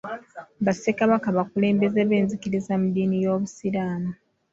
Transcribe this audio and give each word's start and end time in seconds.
Ba 0.63 0.71
sseeka 0.75 1.03
bakulembeze 1.37 1.99
b'enzikiriza 2.09 2.73
mu 2.81 2.87
dddiini 2.89 3.17
y'obusiraamu. 3.23 4.11